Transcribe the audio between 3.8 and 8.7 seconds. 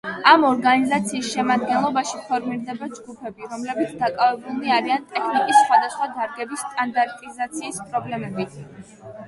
დაკავებულნი არიან ტექნიკის სხვადასხვა დარგების სტანდარტიზაციის პრობლემებით.